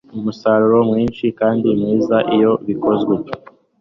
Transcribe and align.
umusaruro 0.17 0.77
mwinshi 0.89 1.25
kandi 1.39 1.67
mwiza 1.79 2.17
iyo 2.35 2.51
bikozwe 2.67 3.13